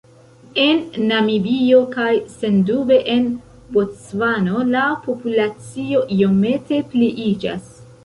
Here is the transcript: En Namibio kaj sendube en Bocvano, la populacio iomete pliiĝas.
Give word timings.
En 0.61 0.79
Namibio 1.11 1.81
kaj 1.91 2.07
sendube 2.39 2.99
en 3.17 3.29
Bocvano, 3.77 4.67
la 4.75 4.89
populacio 5.07 6.05
iomete 6.21 6.85
pliiĝas. 6.93 7.75